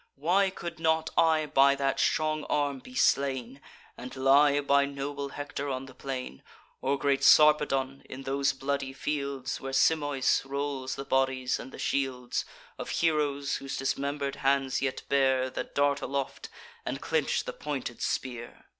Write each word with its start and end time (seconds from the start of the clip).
Why 0.15 0.49
could 0.49 0.79
not 0.79 1.11
I 1.15 1.45
by 1.45 1.75
that 1.75 1.99
strong 1.99 2.43
arm 2.45 2.79
be 2.79 2.95
slain, 2.95 3.61
And 3.95 4.15
lie 4.15 4.59
by 4.59 4.85
noble 4.85 5.29
Hector 5.29 5.69
on 5.69 5.85
the 5.85 5.93
plain, 5.93 6.41
Or 6.81 6.97
great 6.97 7.23
Sarpedon, 7.23 8.01
in 8.09 8.23
those 8.23 8.51
bloody 8.51 8.93
fields 8.93 9.61
Where 9.61 9.73
Simois 9.73 10.41
rolls 10.43 10.95
the 10.95 11.05
bodies 11.05 11.59
and 11.59 11.71
the 11.71 11.77
shields 11.77 12.45
Of 12.79 12.89
heroes, 12.89 13.57
whose 13.57 13.77
dismember'd 13.77 14.37
hands 14.37 14.81
yet 14.81 15.03
bear 15.07 15.51
The 15.51 15.65
dart 15.65 16.01
aloft, 16.01 16.49
and 16.83 16.99
clench 16.99 17.43
the 17.43 17.53
pointed 17.53 18.01
spear!" 18.01 18.65